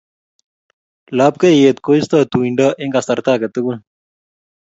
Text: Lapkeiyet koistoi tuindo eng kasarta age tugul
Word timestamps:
Lapkeiyet 1.17 1.77
koistoi 1.85 2.23
tuindo 2.31 2.67
eng 2.81 2.93
kasarta 2.95 3.29
age 3.35 3.47
tugul 3.55 3.77